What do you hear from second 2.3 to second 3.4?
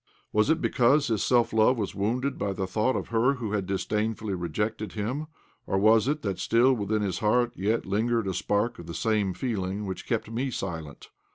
by the thought of her